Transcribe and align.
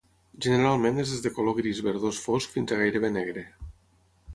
Generalment 0.45 0.97
és 1.03 1.11
des 1.15 1.21
de 1.27 1.33
color 1.37 1.57
gris 1.59 1.85
verdós 1.91 2.25
fosc 2.25 2.59
fins 2.59 2.75
a 2.79 2.85
gairebé 2.85 3.17
negre. 3.21 3.51